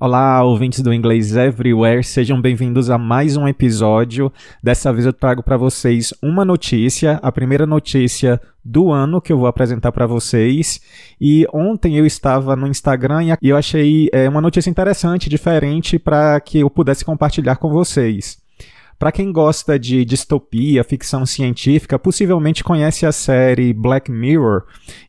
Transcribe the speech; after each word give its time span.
Olá, 0.00 0.44
ouvintes 0.44 0.80
do 0.80 0.94
Inglês 0.94 1.34
Everywhere, 1.34 2.04
sejam 2.04 2.40
bem-vindos 2.40 2.88
a 2.88 2.96
mais 2.96 3.36
um 3.36 3.48
episódio. 3.48 4.32
Dessa 4.62 4.92
vez 4.92 5.04
eu 5.04 5.12
trago 5.12 5.42
para 5.42 5.56
vocês 5.56 6.14
uma 6.22 6.44
notícia, 6.44 7.18
a 7.20 7.32
primeira 7.32 7.66
notícia 7.66 8.40
do 8.64 8.92
ano 8.92 9.20
que 9.20 9.32
eu 9.32 9.38
vou 9.38 9.48
apresentar 9.48 9.90
para 9.90 10.06
vocês. 10.06 10.80
E 11.20 11.44
ontem 11.52 11.96
eu 11.96 12.06
estava 12.06 12.54
no 12.54 12.68
Instagram 12.68 13.36
e 13.42 13.48
eu 13.48 13.56
achei 13.56 14.08
é, 14.12 14.28
uma 14.28 14.40
notícia 14.40 14.70
interessante, 14.70 15.28
diferente, 15.28 15.98
para 15.98 16.38
que 16.38 16.60
eu 16.60 16.70
pudesse 16.70 17.04
compartilhar 17.04 17.56
com 17.56 17.68
vocês. 17.68 18.38
Para 19.00 19.12
quem 19.12 19.32
gosta 19.32 19.78
de 19.78 20.04
distopia, 20.04 20.82
ficção 20.82 21.26
científica, 21.26 21.98
possivelmente 21.98 22.62
conhece 22.62 23.04
a 23.04 23.12
série 23.12 23.72
Black 23.72 24.10
Mirror. 24.10 24.64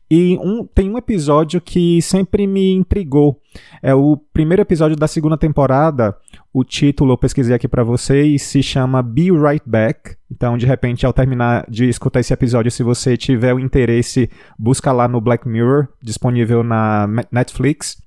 E 0.10 0.38
um, 0.38 0.66
tem 0.66 0.90
um 0.90 0.98
episódio 0.98 1.62
que 1.62 2.02
sempre 2.02 2.48
me 2.48 2.74
intrigou. 2.74 3.40
É 3.82 3.94
o 3.94 4.18
primeiro 4.34 4.62
episódio 4.62 4.98
da 4.98 5.08
segunda 5.08 5.38
temporada. 5.38 6.18
O 6.52 6.64
título 6.64 7.14
eu 7.14 7.18
pesquisei 7.18 7.56
aqui 7.56 7.68
para 7.68 7.84
vocês, 7.84 8.42
se 8.42 8.64
chama 8.64 9.04
Be 9.04 9.30
Right 9.32 9.64
Back. 9.68 10.16
Então, 10.32 10.58
de 10.58 10.66
repente, 10.66 11.06
ao 11.06 11.14
terminar 11.14 11.64
de 11.70 11.88
escutar 11.88 12.22
esse 12.22 12.34
episódio, 12.34 12.72
se 12.72 12.82
você 12.82 13.16
tiver 13.16 13.54
o 13.54 13.60
interesse, 13.60 14.30
busca 14.58 14.92
lá 14.92 15.08
no 15.08 15.22
Black 15.22 15.48
Mirror, 15.48 15.88
disponível 16.02 16.64
na 16.64 17.08
Netflix. 17.32 18.02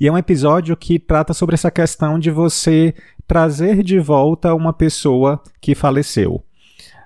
E 0.00 0.08
é 0.08 0.12
um 0.12 0.18
episódio 0.18 0.74
que 0.76 0.98
trata 0.98 1.34
sobre 1.34 1.54
essa 1.54 1.70
questão 1.70 2.18
de 2.18 2.30
você 2.30 2.94
trazer 3.26 3.82
de 3.82 3.98
volta 3.98 4.54
uma 4.54 4.72
pessoa 4.72 5.42
que 5.60 5.74
faleceu. 5.74 6.42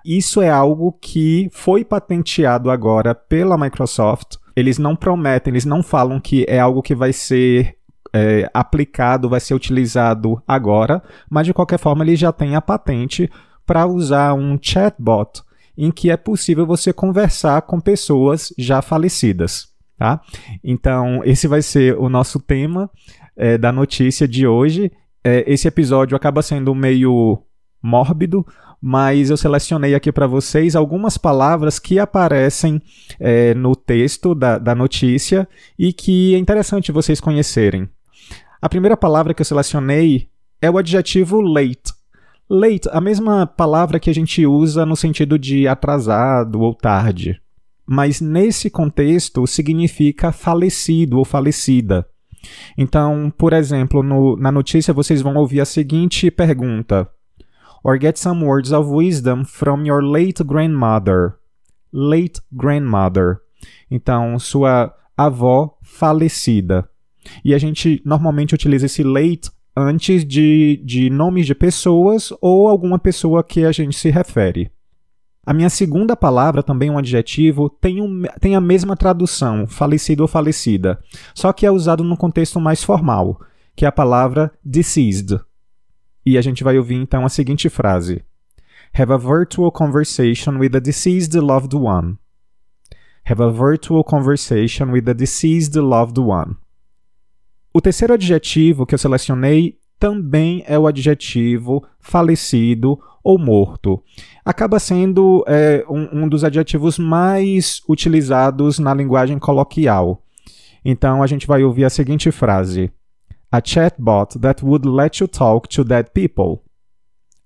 Isso 0.09 0.41
é 0.41 0.49
algo 0.49 0.91
que 0.91 1.51
foi 1.53 1.85
patenteado 1.85 2.71
agora 2.71 3.15
pela 3.15 3.59
Microsoft. 3.59 4.37
Eles 4.57 4.79
não 4.79 4.97
prometem, 4.97 5.53
eles 5.53 5.67
não 5.67 5.83
falam 5.83 6.19
que 6.19 6.47
é 6.49 6.59
algo 6.59 6.81
que 6.81 6.95
vai 6.95 7.13
ser 7.13 7.77
é, 8.11 8.51
aplicado, 8.55 9.29
vai 9.29 9.39
ser 9.39 9.53
utilizado 9.53 10.43
agora, 10.49 11.03
mas 11.29 11.47
de 11.47 11.53
qualquer 11.53 11.79
forma 11.79 12.03
ele 12.03 12.17
já 12.17 12.33
tem 12.33 12.57
a 12.57 12.63
patente 12.63 13.31
para 13.67 13.87
usar 13.87 14.33
um 14.33 14.59
chatbot 14.59 15.43
em 15.77 15.91
que 15.91 16.11
é 16.11 16.17
possível 16.17 16.65
você 16.65 16.91
conversar 16.91 17.61
com 17.61 17.79
pessoas 17.79 18.51
já 18.57 18.81
falecidas. 18.81 19.69
Tá? 19.99 20.23
Então, 20.65 21.21
esse 21.23 21.47
vai 21.47 21.61
ser 21.61 21.99
o 21.99 22.09
nosso 22.09 22.41
tema 22.41 22.91
é, 23.37 23.59
da 23.59 23.71
notícia 23.71 24.27
de 24.27 24.47
hoje 24.47 24.91
é, 25.29 25.45
esse 25.47 25.69
episódio 25.69 26.17
acaba 26.17 26.43
sendo 26.43 26.75
meio 26.75 27.43
mórbido, 27.83 28.47
mas 28.81 29.31
eu 29.31 29.37
selecionei 29.37 29.95
aqui 29.95 30.13
para 30.13 30.27
vocês 30.27 30.77
algumas 30.77 31.19
palavras 31.19 31.79
que 31.79 31.99
aparecem 31.99 32.81
é, 33.19 33.55
no 33.55 33.75
texto 33.75 34.35
da, 34.35 34.59
da 34.59 34.75
notícia 34.75 35.49
e 35.79 35.93
que 35.93 36.35
é 36.35 36.39
interessante 36.39 36.93
vocês 36.93 37.21
conhecerem. 37.21 37.89
A 38.61 38.69
primeira 38.69 38.97
palavra 38.97 39.35
que 39.35 39.41
eu 39.41 39.47
selecionei 39.47 40.29
é 40.61 40.71
o 40.71 40.79
adjetivo 40.79 41.41
late. 41.41 41.93
Late, 42.51 42.89
a 42.91 43.01
mesma 43.01 43.47
palavra 43.47 44.01
que 44.01 44.09
a 44.09 44.15
gente 44.15 44.45
usa 44.47 44.87
no 44.87 44.97
sentido 44.97 45.39
de 45.39 45.69
atrasado 45.69 46.61
ou 46.61 46.75
tarde. 46.75 47.41
Mas 47.87 48.21
nesse 48.21 48.71
contexto 48.71 49.47
significa 49.47 50.33
falecido 50.33 51.19
ou 51.19 51.25
falecida. 51.25 52.07
Então, 52.77 53.33
por 53.37 53.53
exemplo, 53.53 54.03
no, 54.03 54.37
na 54.37 54.51
notícia 54.51 54.95
vocês 54.95 55.21
vão 55.21 55.37
ouvir 55.37 55.61
a 55.61 55.65
seguinte 55.65 56.31
pergunta: 56.31 57.09
Or 57.83 57.99
get 57.99 58.19
some 58.19 58.45
words 58.45 58.73
of 58.73 58.91
wisdom 58.91 59.45
from 59.45 59.87
your 59.87 60.03
late 60.03 60.43
grandmother. 60.45 61.35
Late 61.93 62.41
grandmother. 62.53 63.41
Então, 63.91 64.39
sua 64.39 64.95
avó 65.17 65.79
falecida. 65.83 66.89
E 67.45 67.55
a 67.55 67.59
gente 67.59 68.03
normalmente 68.05 68.55
utiliza 68.55 68.87
esse 68.87 69.03
late 69.03 69.51
antes 69.77 70.25
de, 70.25 70.83
de 70.85 71.09
nomes 71.09 71.47
de 71.47 71.55
pessoas 71.55 72.33
ou 72.41 72.69
alguma 72.69 72.99
pessoa 72.99 73.45
que 73.45 73.65
a 73.65 73.73
gente 73.73 73.97
se 73.97 74.11
refere. 74.11 74.71
A 75.47 75.55
minha 75.55 75.71
segunda 75.71 76.15
palavra, 76.15 76.63
também 76.63 76.91
um 76.91 76.99
adjetivo, 76.99 77.71
tem, 77.71 78.03
um, 78.03 78.23
tem 78.41 78.55
a 78.55 78.61
mesma 78.61 78.95
tradução, 78.97 79.67
falecido 79.67 80.23
ou 80.23 80.29
falecida, 80.29 80.99
só 81.35 81.53
que 81.55 81.65
é 81.65 81.71
usado 81.71 82.05
num 82.05 82.17
contexto 82.17 82.61
mais 82.61 82.83
formal, 82.85 83.41
que 83.75 83.87
é 83.87 83.89
a 83.89 83.93
palavra 83.93 84.53
deceased. 84.63 85.41
E 86.29 86.37
a 86.37 86.43
gente 86.43 86.63
vai 86.63 86.77
ouvir 86.77 86.97
então 86.97 87.25
a 87.25 87.29
seguinte 87.31 87.71
frase: 87.71 88.23
Have 88.93 89.11
a 89.11 89.17
virtual 89.17 89.73
conversation 89.73 90.59
with 90.59 90.77
a 90.77 90.79
deceased 90.79 91.35
loved 91.35 91.75
one. 91.75 92.19
Have 93.25 93.43
a 93.43 93.49
virtual 93.49 94.05
conversation 94.05 94.93
with 94.93 95.09
a 95.09 95.15
deceased 95.15 95.75
loved 95.75 96.21
one. 96.21 96.55
O 97.73 97.81
terceiro 97.81 98.13
adjetivo 98.13 98.85
que 98.85 98.95
eu 98.95 98.99
selecionei 98.99 99.79
também 99.99 100.63
é 100.67 100.79
o 100.79 100.87
adjetivo 100.87 101.83
falecido 101.99 103.01
ou 103.25 103.39
morto. 103.39 104.03
Acaba 104.45 104.79
sendo 104.79 105.43
é, 105.49 105.83
um, 105.89 106.25
um 106.25 106.29
dos 106.29 106.45
adjetivos 106.45 106.99
mais 106.99 107.81
utilizados 107.89 108.79
na 108.79 108.93
linguagem 108.93 109.39
coloquial. 109.39 110.23
Então 110.85 111.23
a 111.23 111.27
gente 111.27 111.47
vai 111.47 111.65
ouvir 111.65 111.87
a 111.87 111.91
seguinte 111.91 112.31
frase: 112.31 112.93
A 113.51 113.61
chatbot 113.63 114.39
that 114.41 114.65
would 114.65 114.87
let 114.87 115.21
you 115.21 115.29
talk 115.29 115.69
to 115.69 115.83
dead 115.83 116.11
people. 116.13 116.63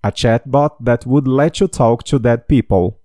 A 0.02 0.10
chatbot 0.10 0.76
that 0.84 1.08
would 1.08 1.28
let 1.28 1.60
you 1.60 1.68
talk 1.68 2.04
to 2.04 2.18
dead 2.18 2.46
people. 2.46 2.98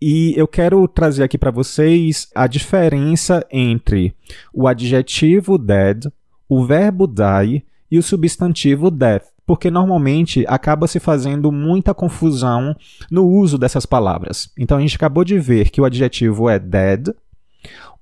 E 0.00 0.34
eu 0.36 0.48
quero 0.48 0.88
trazer 0.88 1.22
aqui 1.22 1.38
para 1.38 1.50
vocês 1.50 2.28
a 2.34 2.46
diferença 2.46 3.46
entre 3.52 4.16
o 4.52 4.66
adjetivo 4.66 5.58
dead, 5.58 6.06
o 6.48 6.64
verbo 6.64 7.06
die 7.06 7.64
e 7.90 7.98
o 7.98 8.02
substantivo 8.02 8.90
death 8.90 9.32
porque 9.46 9.70
normalmente 9.70 10.44
acaba 10.48 10.86
se 10.86 11.00
fazendo 11.00 11.50
muita 11.50 11.94
confusão 11.94 12.76
no 13.10 13.26
uso 13.26 13.58
dessas 13.58 13.84
palavras. 13.84 14.50
Então 14.56 14.78
a 14.78 14.80
gente 14.80 14.96
acabou 14.96 15.24
de 15.24 15.38
ver 15.38 15.70
que 15.70 15.80
o 15.80 15.84
adjetivo 15.84 16.48
é 16.48 16.58
dead, 16.58 17.08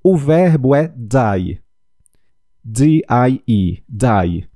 o 0.03 0.15
verbo 0.15 0.75
é 0.75 0.87
die. 0.95 1.60
D-I-E, 2.63 3.83
die. 3.87 4.47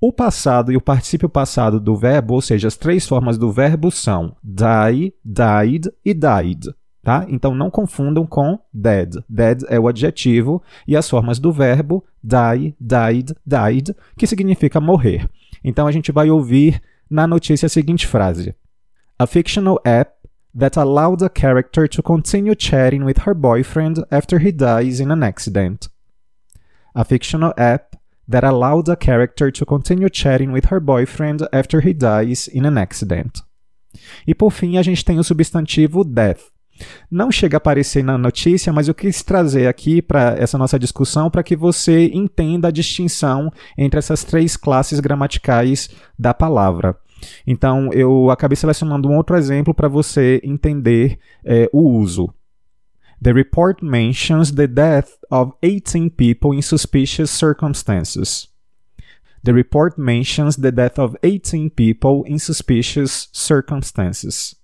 O 0.00 0.12
passado 0.12 0.70
e 0.70 0.76
o 0.76 0.80
particípio 0.80 1.28
passado 1.28 1.80
do 1.80 1.96
verbo, 1.96 2.34
ou 2.34 2.42
seja, 2.42 2.68
as 2.68 2.76
três 2.76 3.06
formas 3.06 3.38
do 3.38 3.50
verbo 3.50 3.90
são 3.90 4.36
die, 4.42 5.14
died 5.24 5.90
e 6.04 6.12
died. 6.12 6.68
Tá? 7.02 7.24
Então 7.28 7.54
não 7.54 7.70
confundam 7.70 8.26
com 8.26 8.58
dead. 8.74 9.14
Dead 9.28 9.62
é 9.68 9.78
o 9.78 9.86
adjetivo 9.86 10.60
e 10.88 10.96
as 10.96 11.08
formas 11.08 11.38
do 11.38 11.52
verbo 11.52 12.04
die, 12.22 12.74
died, 12.80 13.32
died, 13.46 13.94
que 14.18 14.26
significa 14.26 14.80
morrer. 14.80 15.30
Então 15.62 15.86
a 15.86 15.92
gente 15.92 16.10
vai 16.10 16.28
ouvir 16.30 16.82
na 17.08 17.26
notícia 17.26 17.66
a 17.66 17.70
seguinte 17.70 18.06
frase: 18.06 18.54
A 19.18 19.26
fictional 19.26 19.80
app 19.84 20.12
that 20.58 20.78
allowed 20.78 21.24
a 21.24 21.30
character 21.32 21.88
to 21.88 22.02
continue 22.02 22.56
chatting 22.58 23.04
with 23.04 23.20
her 23.24 23.34
boyfriend 23.34 24.04
after 24.10 24.40
he 24.40 24.50
dies 24.50 24.98
in 25.00 25.12
an 25.12 25.22
accident. 25.22 25.88
A 26.96 27.04
fictional 27.04 27.52
app 27.56 27.96
that 28.28 28.44
allowed 28.44 28.90
a 28.90 28.96
character 28.96 29.52
to 29.52 29.66
continue 29.66 30.08
chatting 30.10 30.52
with 30.52 30.72
her 30.72 30.80
boyfriend 30.80 31.46
after 31.52 31.86
he 31.86 31.92
dies 31.92 32.48
in 32.48 32.64
an 32.64 32.78
accident. 32.78 33.42
E 34.26 34.34
por 34.34 34.50
fim, 34.50 34.78
a 34.78 34.82
gente 34.82 35.04
tem 35.04 35.18
o 35.18 35.24
substantivo 35.24 36.04
death, 36.04 36.50
não 37.10 37.30
chega 37.30 37.56
a 37.56 37.58
aparecer 37.58 38.02
na 38.02 38.18
notícia, 38.18 38.72
mas 38.72 38.88
eu 38.88 38.94
quis 38.94 39.22
trazer 39.22 39.66
aqui 39.66 40.02
para 40.02 40.36
essa 40.38 40.58
nossa 40.58 40.78
discussão 40.78 41.30
para 41.30 41.42
que 41.42 41.56
você 41.56 42.10
entenda 42.12 42.68
a 42.68 42.72
distinção 42.72 43.50
entre 43.76 43.98
essas 43.98 44.24
três 44.24 44.56
classes 44.56 45.00
gramaticais 45.00 45.88
da 46.18 46.34
palavra. 46.34 46.96
Então, 47.46 47.90
eu 47.92 48.30
acabei 48.30 48.56
selecionando 48.56 49.08
um 49.08 49.16
outro 49.16 49.36
exemplo 49.36 49.72
para 49.72 49.88
você 49.88 50.40
entender 50.44 51.18
é, 51.44 51.68
o 51.72 51.80
uso. 51.80 52.32
The 53.20 53.32
report 53.32 53.82
mentions 53.82 54.52
the 54.52 54.66
death 54.66 55.18
of 55.30 55.52
18 55.62 56.10
people 56.10 56.54
in 56.54 56.62
suspicious 56.62 57.30
circumstances. 57.30 58.48
The 59.42 59.52
report 59.52 59.96
mentions 59.96 60.56
the 60.56 60.72
death 60.72 60.98
of 60.98 61.16
18 61.22 61.70
people 61.70 62.24
in 62.26 62.38
suspicious 62.38 63.28
circumstances. 63.32 64.56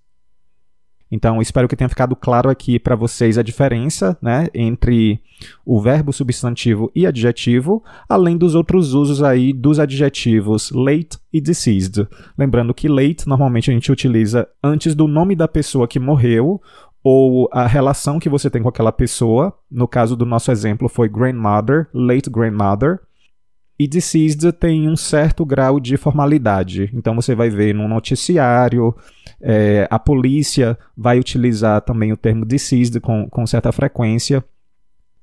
Então, 1.14 1.42
espero 1.42 1.68
que 1.68 1.76
tenha 1.76 1.90
ficado 1.90 2.16
claro 2.16 2.48
aqui 2.48 2.78
para 2.78 2.96
vocês 2.96 3.36
a 3.36 3.42
diferença 3.42 4.16
né, 4.22 4.48
entre 4.54 5.20
o 5.62 5.78
verbo 5.78 6.10
substantivo 6.10 6.90
e 6.96 7.06
adjetivo, 7.06 7.84
além 8.08 8.38
dos 8.38 8.54
outros 8.54 8.94
usos 8.94 9.22
aí 9.22 9.52
dos 9.52 9.78
adjetivos 9.78 10.70
late 10.70 11.18
e 11.30 11.38
deceased. 11.38 12.08
Lembrando 12.36 12.72
que 12.72 12.88
late 12.88 13.28
normalmente 13.28 13.70
a 13.70 13.74
gente 13.74 13.92
utiliza 13.92 14.48
antes 14.64 14.94
do 14.94 15.06
nome 15.06 15.36
da 15.36 15.46
pessoa 15.46 15.86
que 15.86 16.00
morreu 16.00 16.58
ou 17.02 17.48
a 17.52 17.66
relação 17.66 18.18
que 18.18 18.28
você 18.28 18.48
tem 18.48 18.62
com 18.62 18.68
aquela 18.68 18.92
pessoa. 18.92 19.52
No 19.70 19.88
caso 19.88 20.16
do 20.16 20.24
nosso 20.24 20.50
exemplo 20.50 20.88
foi 20.88 21.08
grandmother, 21.08 21.88
late 21.92 22.30
grandmother. 22.30 23.00
E 23.78 23.88
deceased 23.88 24.52
tem 24.52 24.88
um 24.88 24.94
certo 24.94 25.44
grau 25.44 25.80
de 25.80 25.96
formalidade. 25.96 26.90
Então 26.94 27.16
você 27.16 27.34
vai 27.34 27.50
ver 27.50 27.74
no 27.74 27.88
noticiário, 27.88 28.94
é, 29.40 29.88
a 29.90 29.98
polícia 29.98 30.78
vai 30.96 31.18
utilizar 31.18 31.80
também 31.80 32.12
o 32.12 32.16
termo 32.16 32.44
deceased 32.44 33.00
com, 33.00 33.28
com 33.28 33.44
certa 33.44 33.72
frequência. 33.72 34.44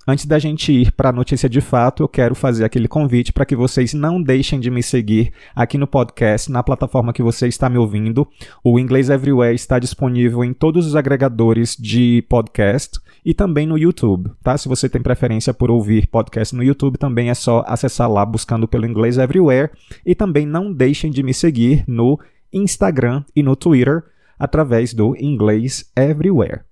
Antes 0.07 0.25
da 0.25 0.39
gente 0.39 0.71
ir 0.71 0.91
para 0.93 1.09
a 1.09 1.13
notícia 1.13 1.47
de 1.47 1.61
fato, 1.61 2.01
eu 2.01 2.07
quero 2.07 2.33
fazer 2.33 2.65
aquele 2.65 2.87
convite 2.87 3.31
para 3.31 3.45
que 3.45 3.55
vocês 3.55 3.93
não 3.93 4.21
deixem 4.21 4.59
de 4.59 4.71
me 4.71 4.81
seguir 4.81 5.31
aqui 5.55 5.77
no 5.77 5.85
podcast, 5.85 6.51
na 6.51 6.63
plataforma 6.63 7.13
que 7.13 7.21
você 7.21 7.47
está 7.47 7.69
me 7.69 7.77
ouvindo. 7.77 8.27
O 8.63 8.79
Inglês 8.79 9.09
Everywhere 9.09 9.53
está 9.53 9.77
disponível 9.77 10.43
em 10.43 10.53
todos 10.53 10.87
os 10.87 10.95
agregadores 10.95 11.75
de 11.77 12.23
podcast 12.27 12.99
e 13.23 13.33
também 13.33 13.67
no 13.67 13.77
YouTube, 13.77 14.31
tá? 14.41 14.57
Se 14.57 14.67
você 14.67 14.89
tem 14.89 15.01
preferência 15.01 15.53
por 15.53 15.69
ouvir 15.69 16.07
podcast 16.07 16.55
no 16.55 16.63
YouTube, 16.63 16.97
também 16.97 17.29
é 17.29 17.33
só 17.33 17.63
acessar 17.67 18.09
lá 18.09 18.25
buscando 18.25 18.67
pelo 18.67 18.87
Inglês 18.87 19.17
Everywhere. 19.17 19.69
E 20.05 20.15
também 20.15 20.45
não 20.45 20.73
deixem 20.73 21.11
de 21.11 21.21
me 21.21 21.33
seguir 21.33 21.83
no 21.87 22.19
Instagram 22.51 23.23
e 23.35 23.43
no 23.43 23.55
Twitter 23.55 24.03
através 24.39 24.93
do 24.93 25.15
Inglês 25.19 25.91
Everywhere. 25.95 26.68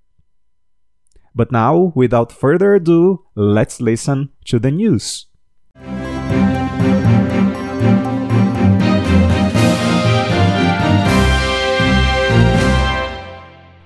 But 1.38 1.52
now, 1.52 1.94
without 1.94 2.32
further 2.32 2.74
ado, 2.74 3.24
let's 3.36 3.80
listen 3.80 4.32
to 4.46 4.58
the 4.58 4.72
news. 4.72 5.28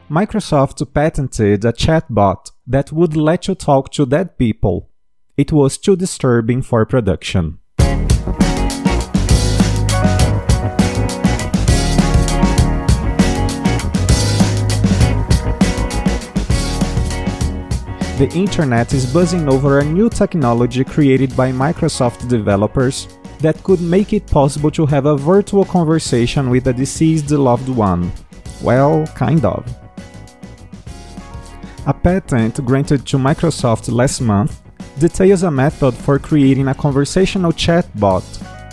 Microsoft 0.10 0.94
patented 0.94 1.66
a 1.66 1.74
chatbot 1.74 2.52
that 2.66 2.94
would 2.94 3.18
let 3.18 3.50
you 3.50 3.56
talk 3.56 3.92
to 3.92 4.06
dead 4.06 4.38
people. 4.38 4.90
It 5.36 5.52
was 5.52 5.78
too 5.78 5.98
disturbing 5.98 6.62
for 6.62 6.86
production. 6.86 7.60
The 18.22 18.38
internet 18.38 18.94
is 18.94 19.12
buzzing 19.12 19.50
over 19.50 19.80
a 19.80 19.84
new 19.84 20.08
technology 20.08 20.84
created 20.84 21.36
by 21.36 21.52
Microsoft 21.52 22.30
developers 22.30 23.08
that 23.40 23.64
could 23.64 23.82
make 23.82 24.14
it 24.14 24.28
possible 24.28 24.70
to 24.70 24.86
have 24.86 25.08
a 25.08 25.18
virtual 25.18 25.66
conversation 25.66 26.52
with 26.52 26.68
a 26.68 26.74
deceased 26.74 27.32
loved 27.32 27.68
one. 27.68 28.12
Well, 28.62 29.08
kind 29.16 29.44
of. 29.44 29.66
A 31.88 31.94
patent 31.96 32.64
granted 32.64 33.08
to 33.08 33.18
Microsoft 33.18 33.92
last 33.92 34.22
month 34.22 34.62
details 35.00 35.42
a 35.42 35.50
method 35.50 35.96
for 35.96 36.20
creating 36.20 36.68
a 36.68 36.76
conversational 36.76 37.52
chatbot 37.52 38.24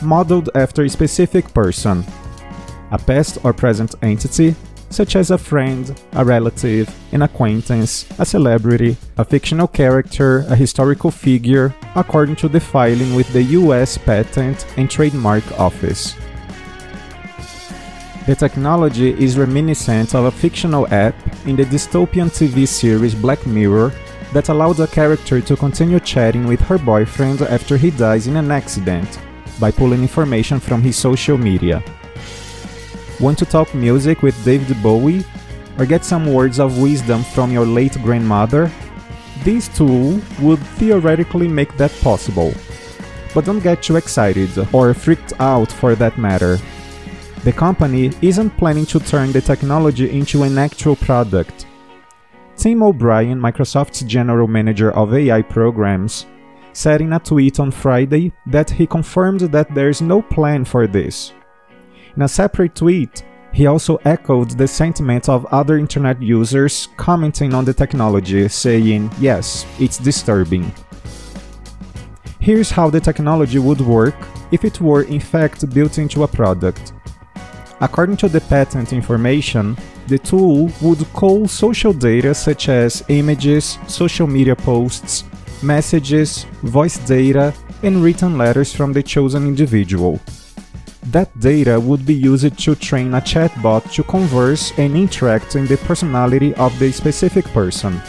modeled 0.03 0.51
after 0.55 0.85
a 0.85 0.91
specific 0.91 1.55
person, 1.55 2.05
a 2.91 2.99
past 2.99 3.39
or 3.45 3.55
present 3.55 3.95
entity, 4.03 4.55
such 4.91 5.17
as 5.17 5.31
a 5.31 5.39
friend, 5.39 6.01
a 6.13 6.25
relative, 6.25 6.89
an 7.13 7.23
acquaintance, 7.23 8.07
a 8.19 8.25
celebrity, 8.25 8.97
a 9.17 9.25
fictional 9.25 9.69
character, 9.69 10.41
a 10.49 10.57
historical 10.57 11.11
figure, 11.11 11.75
according 11.95 12.37
to 12.37 12.49
the 12.49 12.61
filing 12.61 13.15
with 13.15 13.33
the 13.33 13.43
US 13.43 13.99
Patent 13.99 14.67
and 14.77 14.91
Trademark 14.91 15.45
Office. 15.59 16.15
The 18.27 18.35
technology 18.35 19.11
is 19.13 19.39
reminiscent 19.39 20.15
of 20.15 20.27
a 20.27 20.31
fictional 20.31 20.87
app 20.93 21.15
in 21.47 21.57
the 21.57 21.65
dystopian 21.65 22.29
TV 22.29 22.69
series 22.69 23.15
Black 23.15 23.47
Mirror 23.47 23.93
that 24.35 24.51
allowed 24.51 24.81
a 24.81 24.87
character 24.87 25.41
to 25.41 25.57
continue 25.57 25.99
chatting 26.01 26.47
with 26.47 26.61
her 26.61 26.77
boyfriend 26.77 27.41
after 27.43 27.79
he 27.79 27.91
dies 27.91 28.27
in 28.27 28.37
an 28.37 28.51
accident 28.51 29.19
by 29.59 29.71
pulling 29.71 30.03
information 30.03 30.61
from 30.61 30.83
his 30.83 30.97
social 30.97 31.39
media. 31.39 31.83
Want 33.21 33.37
to 33.39 33.47
talk 33.47 33.75
music 33.75 34.23
with 34.23 34.45
David 34.45 34.81
Bowie? 34.81 35.25
Or 35.77 35.87
get 35.87 36.05
some 36.05 36.33
words 36.33 36.61
of 36.61 36.81
wisdom 36.81 37.23
from 37.23 37.51
your 37.51 37.67
late 37.67 38.01
grandmother? 38.03 38.71
This 39.43 39.69
tool 39.69 40.21
would 40.41 40.61
theoretically 40.79 41.49
make 41.49 41.77
that 41.77 41.93
possible. 42.01 42.53
But 43.35 43.45
don't 43.45 43.63
get 43.63 43.83
too 43.83 43.97
excited, 43.97 44.51
or 44.73 44.95
freaked 44.95 45.33
out 45.41 45.71
for 45.71 45.95
that 45.97 46.17
matter. 46.17 46.59
The 47.45 47.53
company 47.53 48.13
isn't 48.23 48.57
planning 48.57 48.87
to 48.87 49.01
turn 49.01 49.33
the 49.33 49.41
technology 49.41 50.11
into 50.11 50.43
an 50.45 50.59
actual 50.59 50.97
product. 50.97 51.67
Tim 52.57 52.83
O'Brien, 52.83 53.41
Microsoft's 53.41 54.03
general 54.03 54.49
manager 54.49 54.91
of 54.93 55.15
AI 55.15 55.43
programs, 55.43 56.27
said 56.73 57.01
in 57.01 57.13
a 57.13 57.19
tweet 57.19 57.61
on 57.61 57.71
Friday 57.71 58.33
that 58.47 58.71
he 58.71 58.87
confirmed 58.87 59.41
that 59.41 59.73
there's 59.75 60.03
no 60.03 60.23
plan 60.23 60.65
for 60.65 60.87
this. 60.87 61.33
In 62.19 62.23
a 62.23 62.29
separate 62.29 62.75
tweet, 62.75 63.23
he 63.53 63.67
also 63.67 64.01
echoed 64.05 64.51
the 64.51 64.67
sentiment 64.67 65.29
of 65.29 65.47
other 65.53 65.79
internet 65.79 66.21
users 66.21 66.89
commenting 66.97 67.55
on 67.55 67.65
the 67.65 67.73
technology, 67.73 68.49
saying, 68.49 69.09
Yes, 69.21 69.65
it's 69.79 69.99
disturbing. 69.99 70.73
Here's 72.41 72.73
how 72.73 72.91
the 72.91 72.99
technology 72.99 73.61
would 73.61 73.81
work 73.81 74.17
if 74.51 74.65
it 74.65 74.81
were 74.81 75.03
in 75.03 75.21
fact 75.21 75.73
built 75.73 75.99
into 75.99 76.25
a 76.25 76.27
product. 76.27 76.93
According 77.81 78.17
to 78.17 78.29
the 78.29 78.41
patent 78.41 78.93
information, 78.93 79.77
the 80.09 80.19
tool 80.19 80.73
would 80.83 81.07
call 81.13 81.47
social 81.47 81.93
data 81.93 82.35
such 82.35 82.69
as 82.69 83.05
images, 83.07 83.79
social 83.87 84.27
media 84.27 84.57
posts, 84.57 85.23
messages, 85.63 86.47
voice 86.65 86.99
data, 86.99 87.55
and 87.85 88.03
written 88.03 88.37
letters 88.37 88.75
from 88.75 88.93
the 88.93 89.05
chosen 89.05 89.47
individual. 89.47 90.21
That 91.13 91.33
data 91.41 91.81
would 91.81 92.05
be 92.05 92.13
used 92.13 92.59
to 92.59 92.75
train 92.75 93.15
a 93.15 93.21
chatbot 93.23 93.91
to 93.93 94.03
converse 94.03 94.73
and 94.77 94.95
interact 94.95 95.57
in 95.57 95.67
the 95.67 95.79
personality 95.79 96.53
of 96.57 96.79
the 96.79 96.93
specific 96.93 97.47
person. 97.47 98.03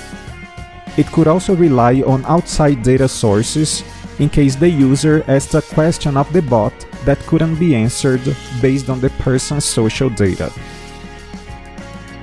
It 0.98 1.08
could 1.08 1.28
also 1.28 1.56
rely 1.56 2.02
on 2.02 2.26
outside 2.26 2.84
data 2.84 3.08
sources 3.08 3.84
in 4.20 4.28
case 4.28 4.56
the 4.56 4.68
user 4.68 5.24
asked 5.30 5.54
a 5.54 5.62
question 5.62 6.18
of 6.18 6.28
the 6.34 6.42
bot 6.42 6.74
that 7.06 7.20
couldn't 7.20 7.56
be 7.56 7.74
answered 7.74 8.36
based 8.62 8.90
on 8.90 9.00
the 9.00 9.12
person's 9.12 9.64
social 9.64 10.10
data. 10.10 10.52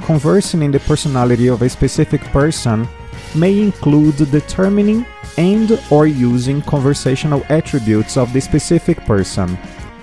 Conversing 0.05 0.61
in 0.61 0.73
the 0.73 0.81
personality 0.81 1.49
of 1.49 1.63
a 1.63 1.71
specific 1.71 2.21
person 2.37 2.87
may 3.35 3.59
include 3.59 4.17
determining 4.31 5.07
and 5.39 5.81
or 5.91 6.07
using 6.07 6.61
conversational 6.61 7.43
attributes 7.49 8.19
of 8.19 8.31
the 8.35 8.41
specific 8.43 8.99
person, 9.07 9.57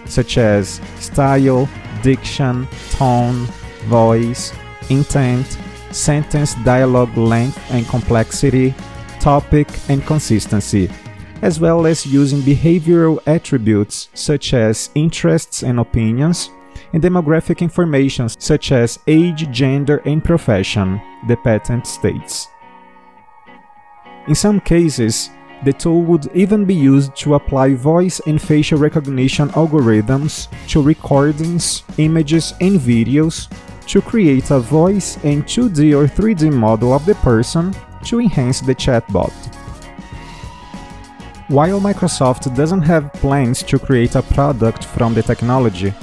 such 0.05 0.37
as 0.37 0.81
style, 0.99 1.69
diction, 2.01 2.67
tone, 2.91 3.45
voice, 3.85 4.53
intent, 4.89 5.57
sentence 5.91 6.55
dialogue 6.63 7.15
length 7.17 7.59
and 7.71 7.87
complexity, 7.87 8.73
topic 9.19 9.67
and 9.89 10.05
consistency, 10.05 10.89
as 11.41 11.59
well 11.59 11.85
as 11.85 12.05
using 12.05 12.39
behavioral 12.41 13.19
attributes 13.27 14.09
such 14.13 14.53
as 14.53 14.89
interests 14.95 15.63
and 15.63 15.79
opinions, 15.79 16.49
and 16.93 17.01
demographic 17.01 17.59
information 17.59 18.29
such 18.29 18.71
as 18.71 18.99
age, 19.07 19.49
gender, 19.51 19.97
and 20.05 20.23
profession, 20.23 21.01
the 21.27 21.37
patent 21.37 21.87
states. 21.87 22.47
In 24.27 24.35
some 24.35 24.59
cases, 24.59 25.29
the 25.63 25.73
tool 25.73 26.01
would 26.01 26.29
even 26.35 26.65
be 26.65 26.73
used 26.73 27.15
to 27.15 27.35
apply 27.35 27.73
voice 27.73 28.19
and 28.27 28.41
facial 28.41 28.77
recognition 28.77 29.49
algorithms 29.49 30.47
to 30.67 30.81
recordings, 30.81 31.83
images, 31.97 32.53
and 32.59 32.79
videos 32.79 33.47
to 33.87 34.01
create 34.01 34.51
a 34.51 34.59
voice 34.59 35.17
and 35.23 35.45
2D 35.45 35.93
or 35.95 36.07
3D 36.07 36.51
model 36.51 36.93
of 36.93 37.05
the 37.05 37.15
person 37.15 37.73
to 38.05 38.19
enhance 38.19 38.59
the 38.59 38.75
chatbot. 38.75 39.33
While 41.49 41.79
Microsoft 41.79 42.55
doesn't 42.55 42.81
have 42.83 43.13
plans 43.13 43.63
to 43.63 43.77
create 43.77 44.15
a 44.15 44.21
product 44.21 44.85
from 44.85 45.13
the 45.13 45.23
technology, 45.23 45.93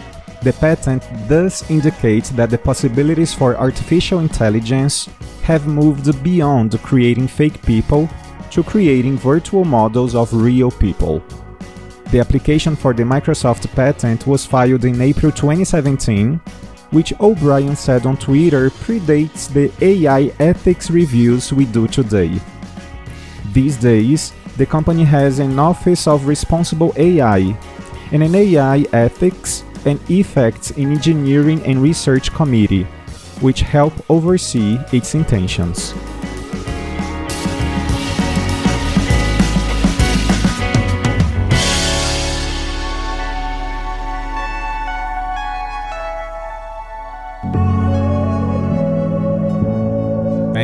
the 0.43 0.53
patent 0.55 1.03
does 1.29 1.69
indicate 1.71 2.25
that 2.37 2.51
the 2.51 2.59
possibilities 2.59 3.35
for 3.35 3.57
artificial 3.57 4.21
intelligence 4.21 5.09
have 5.43 5.67
moved 5.67 6.23
beyond 6.23 6.81
creating 6.83 7.29
fake 7.29 7.61
people 7.63 8.09
to 8.51 8.63
creating 8.63 9.17
virtual 9.17 9.65
models 9.65 10.15
of 10.15 10.33
real 10.33 10.71
people. 10.71 11.23
The 12.11 12.21
application 12.21 12.75
for 12.75 12.93
the 12.93 13.05
Microsoft 13.05 13.73
patent 13.75 14.27
was 14.27 14.45
filed 14.45 14.85
in 14.85 15.01
April 15.01 15.31
2017, 15.31 16.41
which 16.91 17.13
O'Brien 17.21 17.77
said 17.77 18.05
on 18.05 18.17
Twitter 18.17 18.71
predates 18.71 19.49
the 19.49 19.71
AI 19.81 20.33
ethics 20.41 20.91
reviews 20.91 21.53
we 21.53 21.65
do 21.65 21.87
today. 21.87 22.41
These 23.53 23.77
days, 23.77 24.33
the 24.57 24.67
company 24.67 25.05
has 25.05 25.39
an 25.39 25.59
Office 25.59 26.07
of 26.07 26.27
Responsible 26.27 26.93
AI 26.97 27.57
and 28.13 28.23
an 28.23 28.35
AI 28.35 28.85
Ethics 28.93 29.65
and 29.87 30.01
Effects 30.11 30.73
in 30.73 30.93
Engineering 30.93 31.63
and 31.65 31.81
Research 31.83 32.33
Committee, 32.33 32.85
which 33.41 33.61
help 33.61 33.93
oversee 34.11 34.79
its 34.93 35.15
intentions. 35.15 35.95